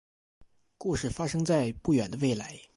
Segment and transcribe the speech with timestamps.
[0.79, 2.61] 故事发生在不远的未来。